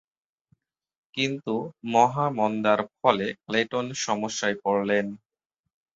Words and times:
কিন্তু 1.17 1.53
মহামন্দার 1.91 2.79
ফলে 2.95 3.27
ক্লেটন 3.45 3.85
সমস্যায় 4.05 4.57
পড়লেন। 4.63 5.05